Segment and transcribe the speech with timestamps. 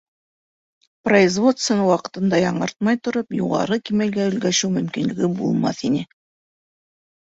[1.07, 6.09] Производствоны ваҡытында яңыртмай тороп юғары кимәлгә өлгәшеү мөмкинлеге булмаҫ ине.